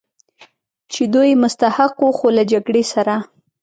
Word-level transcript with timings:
چې 0.91 1.01
دوی 1.13 1.27
یې 1.31 1.41
مستحق 1.43 1.93
و، 2.01 2.07
خو 2.17 2.27
له 2.37 2.43
جګړې 2.51 2.83
سره. 2.93 3.15